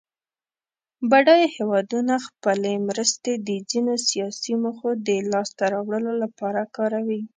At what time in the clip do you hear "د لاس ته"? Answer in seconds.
5.07-5.65